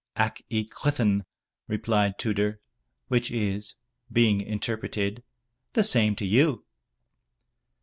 "Ac 0.17 0.43
i 0.49 0.63
chwithan!" 0.63 1.25
replied 1.67 2.17
Tudur, 2.17 2.59
which 3.07 3.29
is, 3.29 3.75
being 4.11 4.41
interpreted, 4.41 5.21
"The 5.73 5.83
same 5.83 6.15
to 6.15 6.25
you!" 6.25 6.65